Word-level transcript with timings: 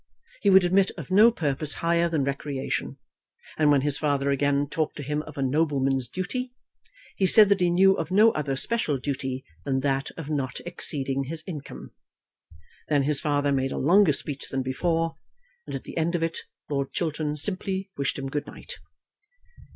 He 0.41 0.49
would 0.49 0.63
admit 0.63 0.89
of 0.97 1.11
no 1.11 1.29
purpose 1.31 1.73
higher 1.73 2.09
than 2.09 2.23
recreation, 2.23 2.97
and 3.55 3.69
when 3.69 3.81
his 3.81 3.99
father 3.99 4.31
again 4.31 4.67
talked 4.67 4.95
to 4.97 5.03
him 5.03 5.21
of 5.27 5.37
a 5.37 5.43
nobleman's 5.43 6.07
duty, 6.07 6.55
he 7.17 7.27
said 7.27 7.49
that 7.49 7.61
he 7.61 7.69
knew 7.69 7.95
of 7.95 8.09
no 8.09 8.31
other 8.31 8.55
special 8.55 8.97
duty 8.97 9.45
than 9.63 9.81
that 9.81 10.09
of 10.17 10.27
not 10.27 10.59
exceeding 10.65 11.25
his 11.25 11.43
income. 11.45 11.91
Then 12.89 13.03
his 13.03 13.19
father 13.19 13.51
made 13.51 13.71
a 13.71 13.77
longer 13.77 14.13
speech 14.13 14.49
than 14.49 14.63
before, 14.63 15.17
and 15.67 15.75
at 15.75 15.83
the 15.83 15.95
end 15.97 16.15
of 16.15 16.23
it 16.23 16.39
Lord 16.67 16.91
Chiltern 16.93 17.35
simply 17.35 17.91
wished 17.95 18.17
him 18.17 18.27
good 18.27 18.47
night. 18.47 18.79